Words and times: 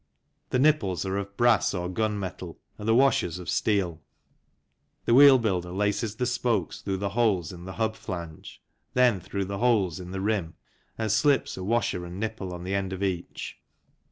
The 0.49 0.57
nipples 0.57 1.05
are 1.05 1.15
of 1.17 1.37
brass 1.37 1.75
or 1.75 1.87
gun 1.87 2.19
metal 2.19 2.57
and 2.79 2.87
the 2.87 2.95
washers 2.95 3.37
of 3.37 3.47
steel. 3.51 4.01
The 5.05 5.13
wheel 5.13 5.37
builder 5.37 5.69
laces 5.69 6.15
the 6.15 6.25
spokes 6.25 6.81
through 6.81 6.97
the 6.97 7.09
holes 7.09 7.51
in 7.53 7.65
the 7.65 7.73
hub 7.73 7.95
flange, 7.95 8.63
then 8.95 9.19
through 9.19 9.45
the 9.45 9.59
holes 9.59 9.99
in 9.99 10.09
the 10.09 10.19
rim 10.19 10.55
and 10.97 11.11
slips 11.11 11.55
a 11.55 11.63
washer 11.63 12.03
and 12.03 12.19
nipple 12.19 12.51
on 12.51 12.63
the 12.63 12.73
end 12.73 12.93
of 12.93 13.03
each. 13.03 13.59